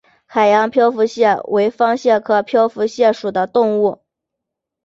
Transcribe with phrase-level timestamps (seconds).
[0.25, 4.01] 海洋漂浮蟹为方蟹科漂浮蟹属的动物。